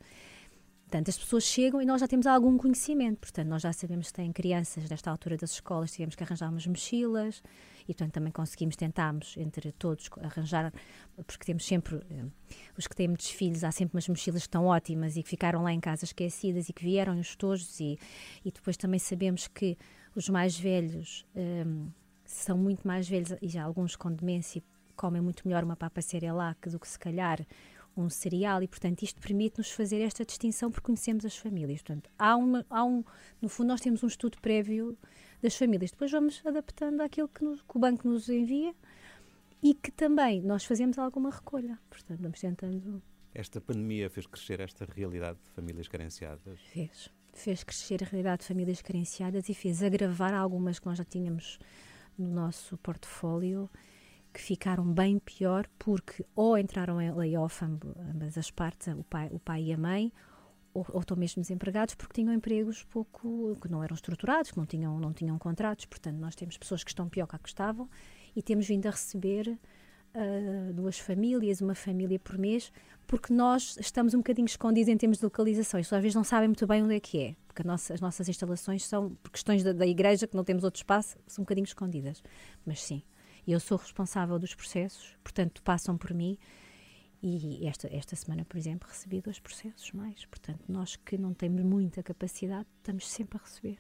[0.83, 3.21] Portanto, as pessoas chegam e nós já temos algum conhecimento.
[3.21, 6.67] Portanto, nós já sabemos que têm crianças nesta altura das escolas, tivemos que arranjar umas
[6.67, 7.43] mochilas
[7.83, 10.73] e, portanto, também conseguimos, tentámos, entre todos, arranjar,
[11.27, 12.25] porque temos sempre, eh,
[12.77, 15.63] os que têm muitos filhos, há sempre umas mochilas que estão ótimas e que ficaram
[15.63, 17.99] lá em casa esquecidas e que vieram os tojos e,
[18.45, 19.77] e depois também sabemos que
[20.15, 21.89] os mais velhos hum,
[22.25, 24.63] são muito mais velhos e já alguns com demência
[24.95, 27.41] comem muito melhor uma papa cerealac do que se calhar
[27.97, 31.83] um cereal e portanto isto permite-nos fazer esta distinção porque conhecemos as famílias.
[31.83, 33.05] Portanto há, uma, há um
[33.41, 34.97] no fundo nós temos um estudo prévio
[35.43, 35.91] das famílias.
[35.91, 38.75] Depois vamos adaptando àquilo que, nos- que o banco nos envia
[39.63, 41.79] e que também nós fazemos alguma recolha.
[41.91, 43.03] Portanto vamos tentando.
[43.35, 46.61] Esta pandemia fez crescer esta realidade de famílias carenciadas?
[46.73, 47.11] Fez.
[47.35, 51.59] Fez crescer a realidade de famílias carenciadas e fez agravar algumas que nós já tínhamos
[52.19, 53.71] no nosso portfólio
[54.33, 59.29] que ficaram bem pior porque ou entraram em layoff amb- ambas as partes, o pai,
[59.33, 60.13] o pai e a mãe,
[60.75, 64.65] ou, ou estão mesmo desempregados porque tinham empregos pouco, que não eram estruturados, que não
[64.67, 65.85] tinham, não tinham contratos.
[65.87, 67.89] Portanto, nós temos pessoas que estão pior que a que estavam
[68.35, 69.59] e temos vindo a receber
[70.15, 72.73] ah, duas famílias, uma família por mês,
[73.07, 75.79] porque nós estamos um bocadinho escondidos em termos de localização.
[75.81, 78.29] Isto às vezes não sabem muito bem onde é que é, porque nossa- as nossas
[78.29, 81.65] instalações são, por questões da, da igreja, que não temos outro espaço, são um bocadinho
[81.65, 82.23] escondidas.
[82.65, 83.03] Mas sim,
[83.51, 86.39] eu sou responsável dos processos, portanto passam por mim.
[87.25, 90.25] E esta, esta semana, por exemplo, recebi dois processos mais.
[90.27, 93.79] Portanto, nós que não temos muita capacidade, estamos sempre a receber.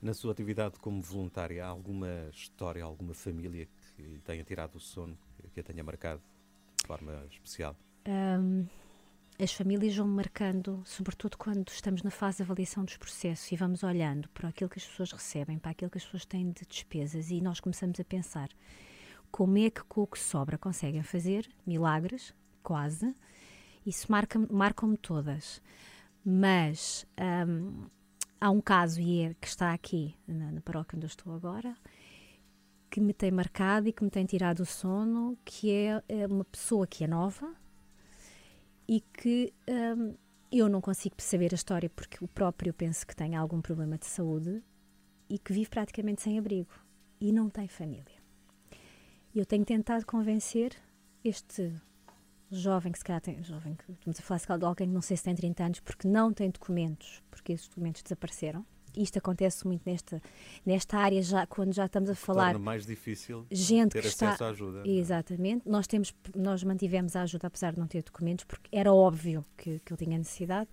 [0.00, 4.80] Na sua atividade como voluntária, há alguma história, alguma família que lhe tenha tirado o
[4.80, 5.18] sono,
[5.52, 6.22] que- a tenha marcado
[6.80, 7.76] de forma especial?
[8.06, 8.64] Hum,
[9.40, 13.82] as famílias vão marcando, sobretudo quando estamos na fase de avaliação dos processos e vamos
[13.82, 17.28] olhando para aquilo que as pessoas recebem, para aquilo que as pessoas têm de despesas
[17.32, 18.48] e nós começamos a pensar
[19.30, 23.14] como é que com o que sobra conseguem fazer milagres, quase.
[23.86, 25.62] Isso marca, marcam-me todas.
[26.24, 27.06] Mas
[27.48, 27.86] hum,
[28.40, 31.76] há um caso, e é que está aqui na, na paróquia onde eu estou agora,
[32.90, 36.44] que me tem marcado e que me tem tirado o sono, que é, é uma
[36.44, 37.54] pessoa que é nova
[38.86, 40.14] e que hum,
[40.50, 44.06] eu não consigo saber a história porque o próprio penso que tem algum problema de
[44.06, 44.62] saúde
[45.28, 46.72] e que vive praticamente sem abrigo
[47.20, 48.17] e não tem família.
[49.34, 50.74] E eu tenho tentado convencer
[51.24, 51.72] este
[52.50, 54.94] jovem que se calhar tem, jovem que estamos a falar se calhar de alguém que
[54.94, 58.64] não sei se tem 30 anos porque não tem documentos, porque esses documentos desapareceram.
[58.96, 60.20] Isto acontece muito nesta,
[60.64, 64.28] nesta área já quando já estamos a falar Torna mais difícil gente ter que está
[64.28, 64.82] acesso à ajuda.
[64.84, 64.90] é?
[64.90, 65.68] Exatamente.
[65.68, 69.78] Nós, temos, nós mantivemos a ajuda apesar de não ter documentos, porque era óbvio que,
[69.80, 70.70] que eu tinha necessidade,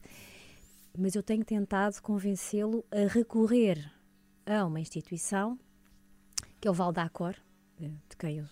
[0.98, 3.92] mas eu tenho tentado convencê-lo a recorrer
[4.46, 5.60] a uma instituição,
[6.60, 7.45] que é o Valdacor, eh,
[7.80, 8.46] de quem eu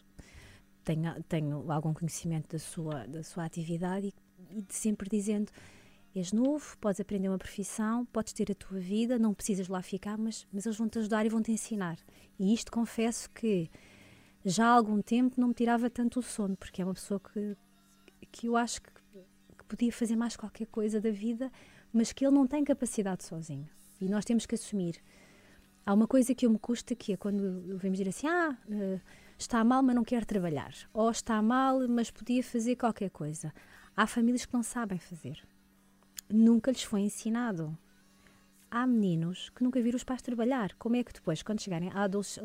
[0.83, 4.13] tenho, tenho algum conhecimento da sua, da sua atividade,
[4.51, 5.51] e, e sempre dizendo:
[6.15, 10.17] és novo, podes aprender uma profissão, podes ter a tua vida, não precisas lá ficar,
[10.17, 11.97] mas, mas eles vão-te ajudar e vão-te ensinar.
[12.39, 13.69] E isto confesso que
[14.45, 17.57] já há algum tempo não me tirava tanto o sono, porque é uma pessoa que,
[18.31, 18.89] que eu acho que,
[19.57, 21.51] que podia fazer mais qualquer coisa da vida,
[21.91, 23.67] mas que ele não tem capacidade sozinho.
[23.99, 25.01] E nós temos que assumir.
[25.85, 28.99] Há uma coisa que eu me custa que é quando vemos dizer assim: ah, eh,
[29.37, 30.73] está mal, mas não quer trabalhar.
[30.93, 33.53] Ou está mal, mas podia fazer qualquer coisa.
[33.95, 35.45] Há famílias que não sabem fazer.
[36.29, 37.77] Nunca lhes foi ensinado.
[38.71, 40.73] Há meninos que nunca viram os pais trabalhar.
[40.75, 42.41] Como é que depois, quando chegarem à adolesc-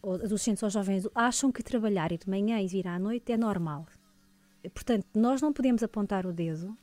[0.00, 3.36] ou adolescentes ou jovens, acham que trabalhar e de manhã e vir à noite é
[3.36, 3.86] normal.
[4.72, 6.76] Portanto, nós não podemos apontar o dedo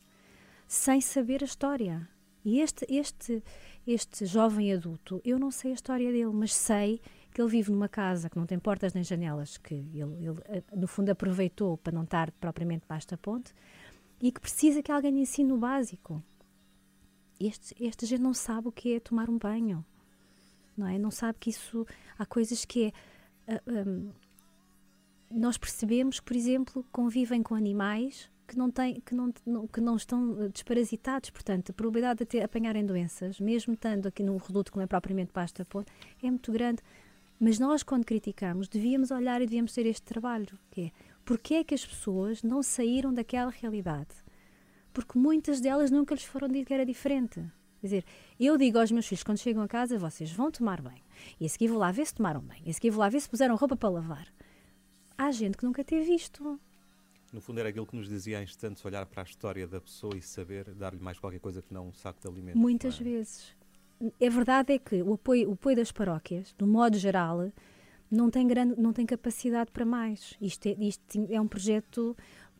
[0.67, 2.09] sem saber a história.
[2.45, 3.43] E este, este,
[3.87, 7.01] este jovem adulto, eu não sei a história dele, mas sei
[7.33, 10.63] que ele vive numa casa que não tem portas nem janelas, que ele, ele eh,
[10.73, 13.51] no fundo aproveitou para não estar propriamente baixo da ponte
[14.21, 16.23] e que precisa que alguém lhe ensine o básico.
[17.39, 19.83] Este, esta gente não sabe o que é tomar um banho,
[20.77, 20.99] não é?
[20.99, 21.85] Não sabe que isso
[22.17, 22.93] há coisas que
[23.47, 23.53] é.
[23.53, 24.11] Uh, ah, um,
[25.31, 30.49] nós percebemos por exemplo, convivem com animais que não, têm, que não, que não estão
[30.49, 31.29] desparasitados.
[31.29, 34.87] Portanto, a probabilidade de ter, apanharem doenças, mesmo estando aqui no reduto que não é
[34.87, 35.91] propriamente pasta ponte,
[36.21, 36.81] é muito grande.
[37.39, 40.91] Mas nós, quando criticamos, devíamos olhar e devíamos ter este trabalho, que é
[41.25, 44.15] porque é que as pessoas não saíram daquela realidade?
[44.93, 47.43] Porque muitas delas nunca lhes foram dito que era diferente.
[47.81, 48.05] Quer dizer,
[48.39, 51.03] eu digo aos meus filhos, quando chegam a casa, vocês vão tomar banho.
[51.39, 52.61] E a seguir vou lá ver se tomaram bem.
[52.63, 54.27] E a seguir vou lá ver se puseram roupa para lavar.
[55.17, 56.59] Há gente que nunca teve isto.
[57.35, 60.15] No fundo era aquilo que nos dizia há instantes, olhar para a história da pessoa
[60.15, 62.57] e saber dar-lhe mais qualquer coisa que não um saco de alimento.
[62.57, 63.03] Muitas é?
[63.03, 63.53] vezes.
[64.01, 67.51] A verdade é que o apoio, o apoio das paróquias, do modo geral,
[68.09, 70.33] não tem, grande, não tem capacidade para mais.
[70.39, 72.15] Isto é, isto é um projeto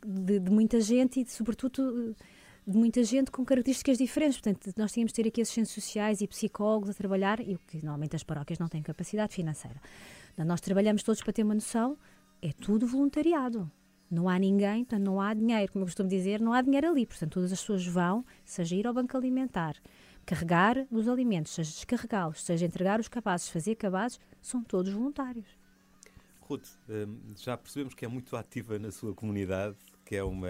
[0.06, 2.14] de, de muita gente e, de, sobretudo,
[2.68, 4.42] de muita gente com características diferentes.
[4.42, 7.78] Portanto, nós tínhamos de ter aqui assistentes sociais e psicólogos a trabalhar, e o que
[7.78, 9.82] normalmente as paróquias não têm capacidade financeira.
[10.38, 11.98] Nós trabalhamos todos para ter uma noção,
[12.42, 13.72] é tudo voluntariado.
[14.10, 17.06] Não há ninguém, portanto, não há dinheiro, como eu costumo dizer, não há dinheiro ali.
[17.06, 19.76] Portanto, todas as pessoas vão, seja ir ao banco alimentar,
[20.26, 25.48] carregar os alimentos, seja descarregá-los, seja entregar os cabazes, fazer cabazes, são todos voluntários.
[26.42, 29.76] Ruth, hum, já percebemos que é muito ativa na sua comunidade,
[30.06, 30.48] que é uma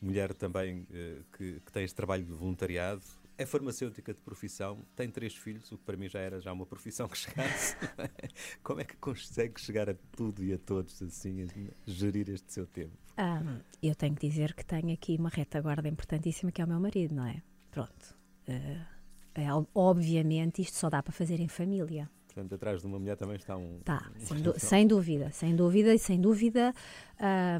[0.00, 3.02] mulher também eh, que, que tem este trabalho de voluntariado,
[3.38, 6.66] é farmacêutica de profissão, tem três filhos, o que para mim já era já uma
[6.66, 7.76] profissão que chegasse.
[8.62, 11.46] Como é que consegue chegar a tudo e a todos assim, a
[11.90, 12.96] gerir este seu tempo?
[13.18, 16.80] Um, eu tenho que dizer que tenho aqui uma retaguarda importantíssima que é o meu
[16.80, 17.42] marido, não é?
[17.70, 18.16] Pronto.
[18.48, 18.92] Uh,
[19.34, 22.10] é, obviamente isto só dá para fazer em família.
[22.32, 23.78] Portanto, atrás de uma mulher também está um.
[23.84, 24.20] Tá, um...
[24.20, 26.74] Sem, sem, dúvida, sem dúvida, e sem dúvida.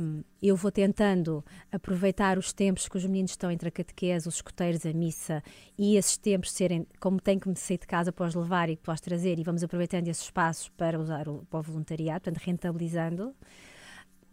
[0.00, 4.36] Um, eu vou tentando aproveitar os tempos que os meninos estão entre a catequese, os
[4.36, 5.42] escuteiros, a missa,
[5.78, 8.76] e esses tempos serem, como tenho que me sair de casa para os levar e
[8.76, 12.42] para os trazer, e vamos aproveitando esses espaços para usar o, para o voluntariado, portanto,
[12.44, 13.34] rentabilizando.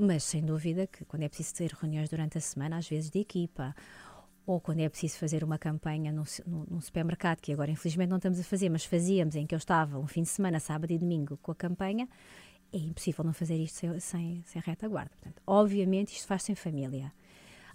[0.01, 3.19] Mas sem dúvida que quando é preciso ter reuniões durante a semana, às vezes de
[3.19, 3.75] equipa,
[4.49, 8.39] ou quando é preciso fazer uma campanha num, num, supermercado, que agora infelizmente não estamos
[8.39, 11.37] a fazer, mas fazíamos, em que eu estava um fim de semana, sábado e domingo,
[11.37, 12.09] com a campanha,
[12.73, 15.11] é impossível não fazer isto sem, sem, sem retaguarda.
[15.11, 17.13] Portanto, obviamente isto faz-se em família.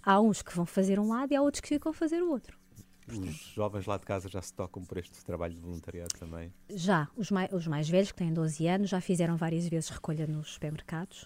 [0.03, 2.29] Há uns que vão fazer um lado e há outros que ficam a fazer o
[2.29, 2.59] outro.
[3.07, 6.51] Portanto, os jovens lá de casa já se tocam por este trabalho de voluntariado também?
[6.69, 7.07] Já.
[7.15, 10.55] Os mais, os mais velhos, que têm 12 anos, já fizeram várias vezes recolha nos
[10.55, 11.23] supermercados.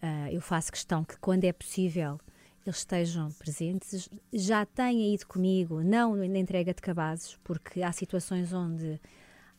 [0.00, 2.20] Uh, eu faço questão que, quando é possível,
[2.66, 4.08] eles estejam presentes.
[4.32, 9.00] Já têm ido comigo, não na entrega de cabazes, porque há situações onde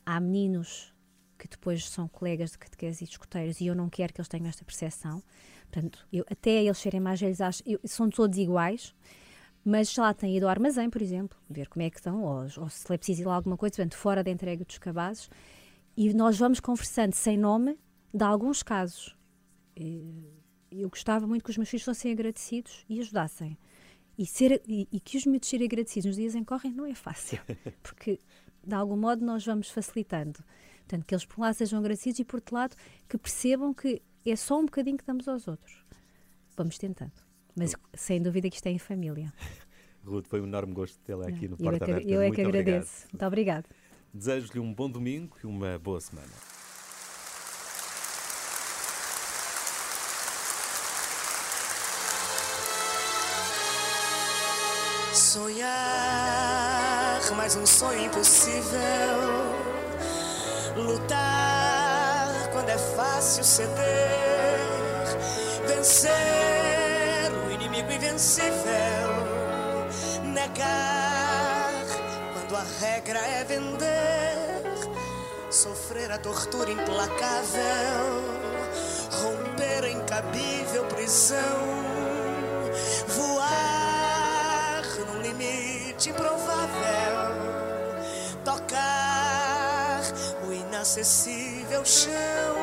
[0.05, 0.93] há meninos
[1.37, 4.47] que depois são colegas de catequese e escuteiros e eu não quero que eles tenham
[4.47, 5.23] esta percepção.
[5.71, 8.93] Portanto, eu, até eles serem mais velhos, acho, eu, são todos iguais,
[9.63, 12.41] mas já lá têm ido ao armazém, por exemplo, ver como é que estão, ou,
[12.57, 15.29] ou se é preciso ir lá alguma coisa, portanto, fora da entrega dos cabazes,
[15.95, 17.77] e nós vamos conversando sem nome
[18.13, 19.15] de alguns casos.
[19.77, 20.38] E,
[20.71, 23.57] eu gostava muito que os meus filhos fossem agradecidos e ajudassem.
[24.17, 26.85] E, ser, e, e que os miúdos serem agradecidos nos dias em que correm não
[26.85, 27.39] é fácil,
[27.81, 28.19] porque
[28.63, 30.43] de algum modo nós vamos facilitando.
[30.79, 32.75] Portanto, que eles por um lado sejam agradecidos e por outro lado
[33.07, 35.85] que percebam que é só um bocadinho que damos aos outros.
[36.57, 37.13] Vamos tentando.
[37.55, 39.31] Mas sem dúvida que isto é em família.
[40.03, 42.09] Ruth, foi um enorme gosto tê-la aqui no Porta Aberta.
[42.09, 43.07] Eu é que agradeço.
[43.11, 43.65] Muito obrigado.
[44.13, 46.58] Desejo-lhe um bom domingo e uma boa semana.
[57.49, 58.79] Mais um sonho impossível.
[60.75, 63.73] Lutar quando é fácil ceder.
[65.65, 66.11] Vencer
[67.47, 68.53] o inimigo invencível.
[70.25, 71.71] Negar
[72.33, 74.61] quando a regra é vender.
[75.49, 77.63] Sofrer a tortura implacável.
[79.23, 81.39] Romper a incabível prisão.
[83.07, 83.69] Voar
[85.23, 86.38] limite improvável.
[90.89, 92.55] Inacessível chão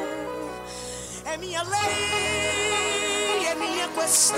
[1.25, 4.37] é minha lei, é minha questão.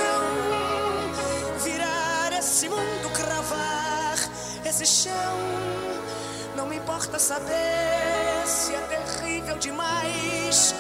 [1.64, 4.18] Virar esse mundo, cravar
[4.66, 5.38] esse chão.
[6.54, 10.74] Não me importa saber se é terrível demais.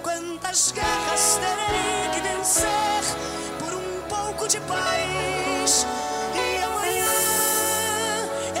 [0.00, 3.04] Quantas guerras terei que vencer
[3.58, 5.86] por um pouco de paz?
[6.34, 7.14] E amanhã,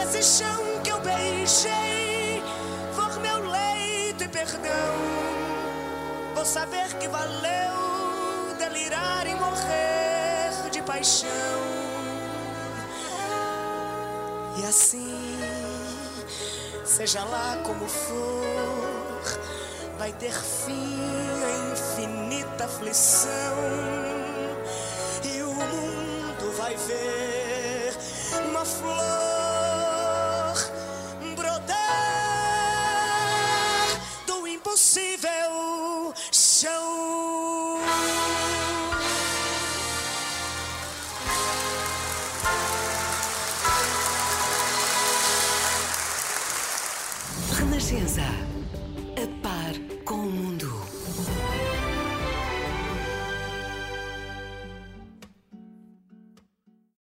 [0.02, 1.93] esse chão que eu beijei
[4.44, 4.94] perdão.
[6.34, 11.28] Vou saber que valeu delirar e morrer de paixão.
[14.58, 15.38] E assim,
[16.84, 19.40] seja lá como for,
[19.98, 21.00] vai ter fim
[21.44, 23.56] a infinita aflição.
[25.24, 27.96] E o mundo vai ver
[28.50, 29.33] uma flor